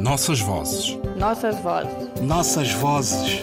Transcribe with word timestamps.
Nossas 0.00 0.40
vozes. 0.40 0.98
Nossas 1.18 1.60
vozes. 1.60 2.22
Nossas 2.22 2.72
vozes. 2.72 3.42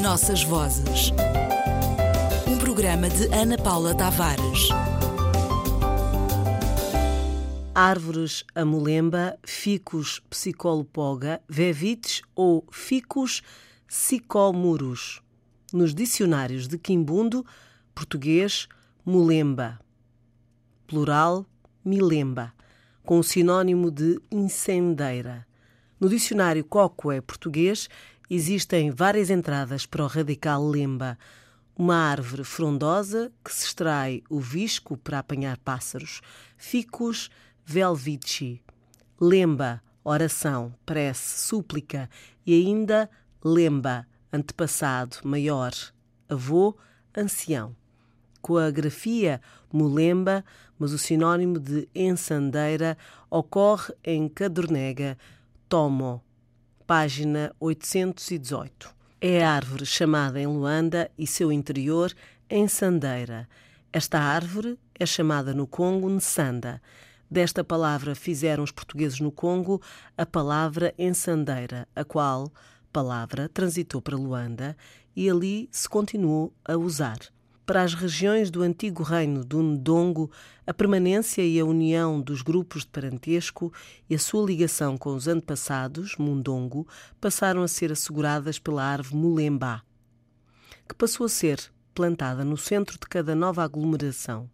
Nossas 0.00 0.42
vozes. 0.44 1.12
Um 2.48 2.56
programa 2.56 3.10
de 3.10 3.26
Ana 3.34 3.58
Paula 3.58 3.94
Tavares. 3.94 4.70
Árvores 7.74 8.44
amolemba, 8.54 9.38
ficus 9.44 10.22
psicolopoga, 10.30 11.42
vevites 11.46 12.22
ou 12.34 12.66
ficus 12.72 13.42
sicomurus. 13.86 15.20
Nos 15.70 15.94
dicionários 15.94 16.66
de 16.66 16.78
Quimbundo, 16.78 17.44
português, 17.94 18.68
mulemba. 19.04 19.78
Plural, 20.86 21.44
milemba, 21.84 22.54
com 23.06 23.20
o 23.20 23.24
sinônimo 23.24 23.88
de 23.88 24.20
incendeira. 24.32 25.46
No 25.98 26.08
dicionário 26.08 26.64
Cocoé 26.64 27.20
português, 27.20 27.88
existem 28.28 28.90
várias 28.90 29.30
entradas 29.30 29.86
para 29.86 30.02
o 30.02 30.08
radical 30.08 30.66
lemba, 30.66 31.16
uma 31.78 31.94
árvore 31.94 32.42
frondosa 32.42 33.30
que 33.44 33.54
se 33.54 33.66
extrai 33.66 34.24
o 34.28 34.40
visco 34.40 34.96
para 34.96 35.20
apanhar 35.20 35.56
pássaros, 35.58 36.20
ficus 36.56 37.30
velvici, 37.64 38.60
lemba, 39.20 39.80
oração, 40.02 40.74
prece, 40.84 41.46
súplica 41.46 42.10
e 42.44 42.54
ainda 42.54 43.08
lemba, 43.44 44.04
antepassado, 44.32 45.18
maior, 45.22 45.72
avô, 46.28 46.76
ancião. 47.16 47.76
Com 48.46 48.58
a 48.58 48.70
grafia 48.70 49.40
mulemba, 49.72 50.44
mas 50.78 50.92
o 50.92 50.98
sinônimo 50.98 51.58
de 51.58 51.88
ensandeira 51.92 52.96
ocorre 53.28 53.92
em 54.04 54.28
Cadornega, 54.28 55.18
Tomo, 55.68 56.22
página 56.86 57.52
818. 57.58 58.94
É 59.20 59.44
a 59.44 59.50
árvore 59.50 59.84
chamada 59.84 60.40
em 60.40 60.46
Luanda 60.46 61.10
e 61.18 61.26
seu 61.26 61.50
interior 61.50 62.14
ensandeira. 62.48 63.48
Esta 63.92 64.20
árvore 64.20 64.78
é 64.94 65.04
chamada 65.04 65.52
no 65.52 65.66
Congo 65.66 66.08
Nsanda. 66.08 66.80
Desta 67.28 67.64
palavra 67.64 68.14
fizeram 68.14 68.62
os 68.62 68.70
portugueses 68.70 69.18
no 69.18 69.32
Congo 69.32 69.82
a 70.16 70.24
palavra 70.24 70.94
ensandeira, 70.96 71.88
a 71.96 72.04
qual 72.04 72.52
palavra 72.92 73.48
transitou 73.48 74.00
para 74.00 74.16
Luanda 74.16 74.76
e 75.16 75.28
ali 75.28 75.68
se 75.72 75.88
continuou 75.88 76.54
a 76.64 76.76
usar. 76.76 77.18
Para 77.66 77.82
as 77.82 77.94
regiões 77.94 78.48
do 78.48 78.62
antigo 78.62 79.02
reino 79.02 79.44
do 79.44 79.60
Ndongo, 79.60 80.30
a 80.64 80.72
permanência 80.72 81.42
e 81.42 81.58
a 81.58 81.64
união 81.64 82.20
dos 82.20 82.40
grupos 82.40 82.82
de 82.82 82.90
parentesco 82.90 83.72
e 84.08 84.14
a 84.14 84.18
sua 84.20 84.46
ligação 84.46 84.96
com 84.96 85.12
os 85.12 85.26
antepassados, 85.26 86.14
Mundongo, 86.16 86.86
passaram 87.20 87.64
a 87.64 87.68
ser 87.68 87.90
asseguradas 87.90 88.60
pela 88.60 88.84
árvore 88.84 89.16
Mulembá, 89.16 89.82
que 90.88 90.94
passou 90.94 91.26
a 91.26 91.28
ser 91.28 91.60
plantada 91.92 92.44
no 92.44 92.56
centro 92.56 93.00
de 93.00 93.06
cada 93.08 93.34
nova 93.34 93.64
aglomeração. 93.64 94.48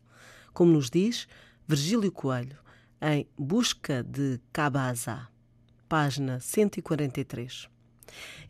Como 0.54 0.72
nos 0.72 0.88
diz 0.88 1.28
Virgílio 1.68 2.10
Coelho, 2.10 2.56
em 2.98 3.28
Busca 3.36 4.02
de 4.02 4.40
Cabaza, 4.50 5.28
página 5.86 6.40
143. 6.40 7.68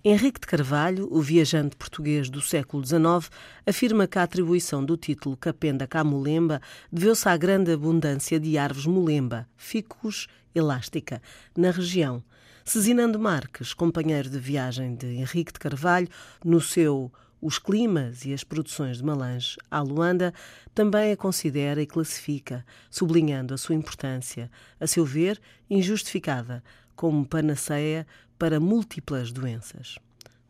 Henrique 0.04 0.40
de 0.40 0.46
Carvalho, 0.46 1.08
o 1.10 1.20
viajante 1.20 1.76
português 1.76 2.28
do 2.28 2.40
século 2.40 2.84
XIX, 2.84 3.30
afirma 3.66 4.06
que 4.06 4.18
a 4.18 4.24
atribuição 4.24 4.84
do 4.84 4.96
título 4.96 5.36
Capenda 5.36 5.86
Camulemba 5.86 6.60
deveu-se 6.90 7.28
à 7.28 7.36
grande 7.36 7.72
abundância 7.72 8.40
de 8.40 8.58
árvores 8.58 8.86
mulemba, 8.86 9.48
ficus 9.56 10.26
elástica, 10.54 11.22
na 11.56 11.70
região. 11.70 12.22
Cezinando 12.64 13.18
Marques, 13.18 13.74
companheiro 13.74 14.30
de 14.30 14.38
viagem 14.38 14.94
de 14.94 15.06
Henrique 15.06 15.52
de 15.52 15.58
Carvalho, 15.58 16.08
no 16.44 16.60
seu 16.60 17.12
Os 17.40 17.58
Climas 17.58 18.24
e 18.24 18.32
as 18.32 18.44
Produções 18.44 18.98
de 18.98 19.04
Malange 19.04 19.56
à 19.70 19.80
Luanda, 19.80 20.32
também 20.74 21.12
a 21.12 21.16
considera 21.16 21.82
e 21.82 21.86
classifica, 21.86 22.64
sublinhando 22.88 23.52
a 23.52 23.58
sua 23.58 23.74
importância, 23.74 24.50
a 24.78 24.86
seu 24.86 25.04
ver, 25.04 25.40
injustificada, 25.68 26.62
como 26.94 27.26
panaceia 27.26 28.06
para 28.38 28.60
múltiplas 28.60 29.32
doenças. 29.32 29.98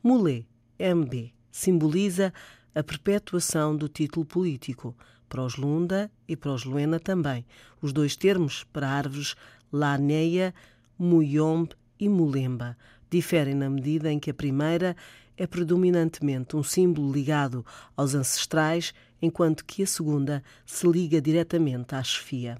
Mulé, 0.03 0.45
MB, 0.79 1.33
simboliza 1.51 2.33
a 2.75 2.83
perpetuação 2.83 3.77
do 3.77 3.89
título 3.89 4.25
político, 4.25 4.97
para 5.29 5.43
os 5.43 5.57
Lunda 5.57 6.11
e 6.29 6.37
para 6.37 6.53
os 6.53 6.65
Luena 6.65 7.01
também, 7.01 7.47
os 7.81 7.93
dois 7.93 8.17
termos 8.17 8.65
para 8.65 8.89
árvores 8.89 9.35
Laneia, 9.73 10.55
Muyombe 10.99 11.75
e 11.99 12.07
Mulemba 12.07 12.77
diferem 13.13 13.55
na 13.55 13.69
medida 13.69 14.11
em 14.11 14.19
que 14.19 14.31
a 14.31 14.35
primeira 14.35 14.97
é 15.37 15.47
predominantemente 15.47 16.57
um 16.57 16.63
símbolo 16.63 17.13
ligado 17.13 17.65
aos 17.95 18.15
ancestrais, 18.15 18.95
enquanto 19.21 19.67
que 19.67 19.83
a 19.83 19.87
segunda 19.87 20.43
se 20.65 20.87
liga 20.89 21.21
diretamente 21.21 21.95
à 21.95 22.03
chefia. 22.03 22.57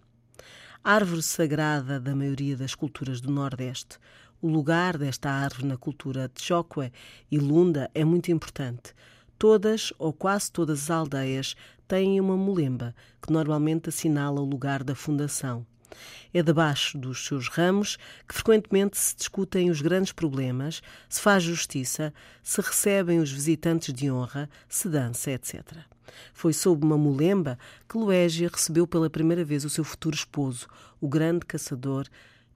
Árvore 0.85 1.23
sagrada 1.23 2.01
da 2.01 2.13
maioria 2.13 2.57
das 2.57 2.75
culturas 2.75 3.21
do 3.21 3.31
Nordeste, 3.31 3.99
o 4.41 4.49
lugar 4.49 4.99
desta 4.99 5.31
árvore 5.31 5.65
na 5.65 5.77
cultura 5.77 6.29
de 6.35 6.43
Chokwe 6.43 6.93
e 7.31 7.39
Lunda 7.39 7.89
é 7.95 8.05
muito 8.05 8.33
importante. 8.33 8.93
Todas 9.39 9.93
ou 9.97 10.13
quase 10.13 10.51
todas 10.51 10.83
as 10.83 10.91
aldeias 10.91 11.55
têm 11.87 12.21
uma 12.21 12.37
molemba, 12.37 12.97
que 13.25 13.33
normalmente 13.33 13.91
assinala 13.91 14.41
o 14.41 14.45
lugar 14.45 14.83
da 14.83 14.97
fundação. 14.97 15.65
É 16.33 16.43
debaixo 16.43 16.97
dos 16.97 17.27
seus 17.27 17.49
ramos 17.49 17.97
que 18.29 18.35
frequentemente 18.35 18.97
se 18.99 19.17
discutem 19.17 19.71
os 19.71 19.81
grandes 19.81 20.13
problemas, 20.13 20.83
se 21.09 21.21
faz 21.21 21.43
justiça, 21.43 22.13
se 22.43 22.61
recebem 22.61 23.21
os 23.21 23.31
visitantes 23.31 23.93
de 23.93 24.11
honra, 24.11 24.49
se 24.69 24.89
dança, 24.89 25.31
etc. 25.31 25.79
Foi 26.33 26.53
sob 26.53 26.85
uma 26.85 26.99
molemba 26.99 27.59
que 27.89 27.97
Luégia 27.97 28.51
recebeu 28.53 28.87
pela 28.87 29.11
primeira 29.11 29.45
vez 29.45 29.65
o 29.65 29.71
seu 29.71 29.85
futuro 29.85 30.15
esposo, 30.15 30.67
o 31.01 31.09
grande 31.09 31.47
caçador 31.47 32.07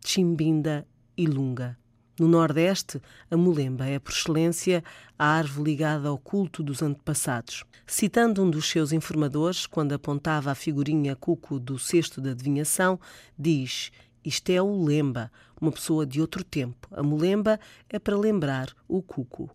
Chimbinda 0.05 0.87
Ilunga. 1.17 1.77
No 2.19 2.27
Nordeste, 2.27 3.01
a 3.31 3.37
mulemba 3.37 3.85
é, 3.85 3.99
por 3.99 4.11
excelência, 4.11 4.83
a 5.19 5.27
árvore 5.27 5.71
ligada 5.71 6.09
ao 6.09 6.17
culto 6.17 6.63
dos 6.63 6.81
antepassados. 6.81 7.63
Citando 7.87 8.43
um 8.43 8.49
dos 8.49 8.71
seus 8.71 8.91
informadores, 8.91 9.67
quando 9.67 9.93
apontava 9.93 10.51
a 10.51 10.55
figurinha 10.55 11.15
cuco 11.15 11.61
do 11.61 11.79
cesto 11.79 12.19
da 12.19 12.31
adivinhação, 12.31 12.99
diz: 13.39 13.93
Isto 14.25 14.49
é 14.49 14.63
o 14.63 14.83
lemba, 14.83 15.31
uma 15.61 15.71
pessoa 15.71 16.07
de 16.07 16.19
outro 16.19 16.43
tempo. 16.43 16.89
A 16.91 17.03
mulemba 17.03 17.61
é 17.87 17.99
para 17.99 18.17
lembrar 18.17 18.75
o 18.89 19.03
cuco. 19.03 19.55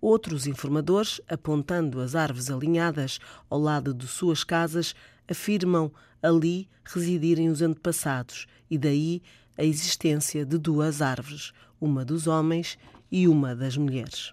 Outros 0.00 0.48
informadores, 0.48 1.20
apontando 1.28 2.00
as 2.00 2.16
árvores 2.16 2.50
alinhadas 2.50 3.20
ao 3.48 3.60
lado 3.60 3.94
de 3.94 4.08
suas 4.08 4.42
casas, 4.42 4.92
afirmam 5.28 5.92
ali 6.20 6.68
residirem 6.84 7.48
os 7.48 7.62
antepassados 7.62 8.48
e 8.68 8.76
daí 8.76 9.22
a 9.56 9.64
existência 9.64 10.44
de 10.44 10.58
duas 10.58 11.02
árvores, 11.02 11.52
uma 11.80 12.04
dos 12.04 12.26
homens 12.26 12.78
e 13.10 13.28
uma 13.28 13.54
das 13.54 13.76
mulheres. 13.76 14.32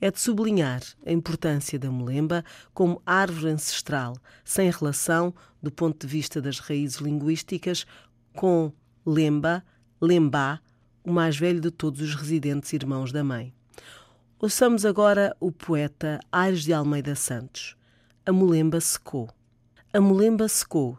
É 0.00 0.10
de 0.10 0.20
sublinhar 0.20 0.82
a 1.06 1.10
importância 1.10 1.78
da 1.78 1.90
molemba 1.90 2.44
como 2.74 3.00
árvore 3.06 3.52
ancestral, 3.52 4.14
sem 4.44 4.70
relação, 4.70 5.34
do 5.62 5.70
ponto 5.70 6.06
de 6.06 6.12
vista 6.12 6.40
das 6.40 6.58
raízes 6.58 6.98
linguísticas, 6.98 7.86
com 8.34 8.70
lemba, 9.04 9.64
lembá, 10.00 10.60
o 11.02 11.12
mais 11.12 11.36
velho 11.36 11.60
de 11.60 11.70
todos 11.70 12.00
os 12.02 12.14
residentes 12.14 12.72
irmãos 12.72 13.10
da 13.10 13.24
mãe. 13.24 13.54
Ouçamos 14.38 14.84
agora 14.84 15.34
o 15.40 15.50
poeta 15.50 16.20
Aires 16.30 16.64
de 16.64 16.72
Almeida 16.74 17.14
Santos. 17.14 17.74
A 18.26 18.32
molemba 18.32 18.80
secou. 18.80 19.30
A 19.94 20.00
molemba 20.00 20.46
secou. 20.46 20.98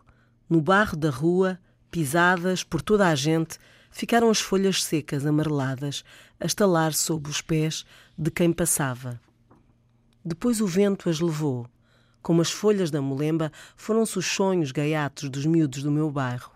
No 0.50 0.60
barro 0.60 0.98
da 0.98 1.12
rua, 1.12 1.60
pisadas 1.90 2.64
por 2.64 2.82
toda 2.82 3.08
a 3.08 3.16
gente, 3.16 3.58
ficaram 3.92 4.30
as 4.30 4.40
folhas 4.40 4.84
secas, 4.84 5.26
amareladas, 5.26 6.04
a 6.40 6.46
estalar 6.46 6.94
sob 6.94 7.30
os 7.30 7.42
pés 7.42 7.86
de 8.18 8.30
quem 8.30 8.52
passava. 8.52 9.20
Depois 10.24 10.62
o 10.62 10.68
vento 10.68 11.10
as 11.10 11.20
levou. 11.20 11.68
Como 12.22 12.42
as 12.42 12.52
folhas 12.52 12.92
da 12.92 13.02
molemba, 13.02 13.52
foram-se 13.76 14.20
os 14.20 14.26
sonhos 14.26 14.72
gaiatos 14.72 15.30
dos 15.30 15.46
miúdos 15.46 15.82
do 15.82 15.92
meu 15.92 16.12
bairro. 16.12 16.52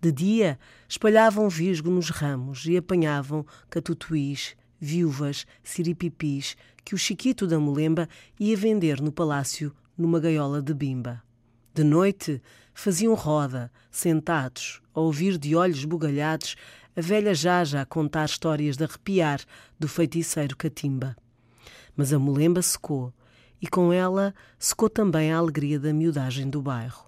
De 0.00 0.10
dia, 0.10 0.58
espalhavam 0.88 1.48
visgo 1.48 1.90
nos 1.90 2.10
ramos 2.10 2.64
e 2.66 2.76
apanhavam 2.76 3.46
catutuís, 3.68 4.56
viúvas, 4.80 5.46
siripipis, 5.62 6.56
que 6.84 6.94
o 6.94 6.98
chiquito 6.98 7.46
da 7.46 7.58
molemba 7.58 8.08
ia 8.38 8.56
vender 8.56 9.00
no 9.00 9.12
palácio 9.12 9.74
numa 9.96 10.18
gaiola 10.18 10.60
de 10.60 10.74
bimba. 10.74 11.22
De 11.74 11.82
noite, 11.82 12.42
faziam 12.74 13.14
roda, 13.14 13.72
sentados, 13.90 14.82
a 14.94 15.00
ouvir 15.00 15.38
de 15.38 15.56
olhos 15.56 15.86
bugalhados 15.86 16.54
a 16.94 17.00
velha 17.00 17.34
Jaja 17.34 17.80
a 17.80 17.86
contar 17.86 18.26
histórias 18.26 18.76
de 18.76 18.84
arrepiar 18.84 19.40
do 19.78 19.88
feiticeiro 19.88 20.54
Catimba. 20.54 21.16
Mas 21.96 22.12
a 22.12 22.18
molemba 22.18 22.60
secou, 22.60 23.10
e 23.58 23.66
com 23.66 23.90
ela 23.90 24.34
secou 24.58 24.90
também 24.90 25.32
a 25.32 25.38
alegria 25.38 25.80
da 25.80 25.94
miudagem 25.94 26.50
do 26.50 26.60
bairro. 26.60 27.06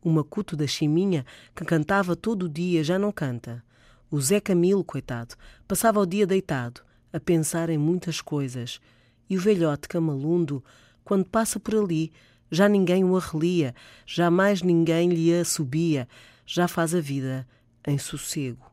O 0.00 0.08
macuto 0.08 0.54
da 0.54 0.68
Chiminha, 0.68 1.26
que 1.52 1.64
cantava 1.64 2.14
todo 2.14 2.44
o 2.44 2.48
dia, 2.48 2.84
já 2.84 2.96
não 3.00 3.10
canta. 3.10 3.64
O 4.08 4.20
Zé 4.20 4.38
Camilo, 4.38 4.84
coitado, 4.84 5.34
passava 5.66 5.98
o 5.98 6.06
dia 6.06 6.28
deitado, 6.28 6.80
a 7.12 7.18
pensar 7.18 7.70
em 7.70 7.78
muitas 7.78 8.20
coisas. 8.20 8.80
E 9.28 9.36
o 9.36 9.40
velhote 9.40 9.88
Camalundo, 9.88 10.62
quando 11.02 11.24
passa 11.24 11.58
por 11.58 11.74
ali, 11.74 12.12
já 12.50 12.68
ninguém 12.68 13.04
o 13.04 13.16
arrelia, 13.16 13.74
jamais 14.06 14.62
ninguém 14.62 15.08
lhe 15.08 15.32
assobia, 15.34 16.08
já 16.44 16.68
faz 16.68 16.94
a 16.94 17.00
vida 17.00 17.46
em 17.86 17.98
sossego. 17.98 18.70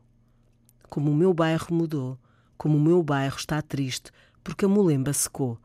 Como 0.88 1.10
o 1.10 1.14
meu 1.14 1.32
bairro 1.34 1.74
mudou, 1.74 2.18
como 2.56 2.76
o 2.76 2.80
meu 2.80 3.02
bairro 3.02 3.36
está 3.36 3.60
triste, 3.60 4.10
porque 4.42 4.64
a 4.64 4.68
molemba 4.68 5.12
secou. 5.12 5.58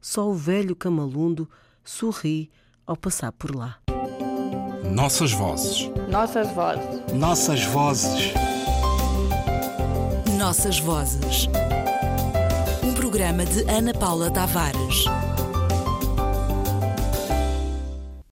Só 0.00 0.28
o 0.28 0.34
velho 0.34 0.76
Camalundo 0.76 1.48
sorri 1.84 2.50
ao 2.86 2.96
passar 2.96 3.32
por 3.32 3.54
lá. 3.54 3.78
Nossas 4.94 5.32
vozes. 5.32 5.90
Nossas 6.08 6.48
vozes. 6.52 7.12
Nossas 7.12 7.64
vozes. 7.64 8.32
Nossas 10.38 10.78
Vozes. 10.78 11.48
Um 12.84 12.94
programa 12.94 13.44
de 13.44 13.68
Ana 13.68 13.92
Paula 13.92 14.30
Tavares. 14.30 15.04